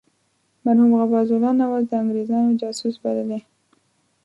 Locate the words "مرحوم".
0.63-0.91